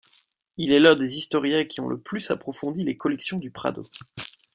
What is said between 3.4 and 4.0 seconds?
Prado.